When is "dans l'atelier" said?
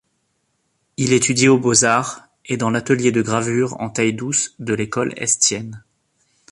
2.57-3.11